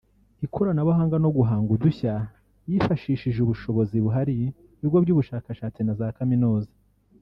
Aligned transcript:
ikoranabuhanga 0.45 1.15
no 1.23 1.29
guhanga 1.37 1.69
udushya 1.75 2.13
yifashishije 2.69 3.39
ubushobozi 3.41 3.95
buhari 4.05 4.35
mu 4.79 4.79
bigo 4.81 4.97
by’ubushakashatsi 5.03 5.79
na 5.83 5.93
za 5.99 6.07
kaminuza 6.17 6.71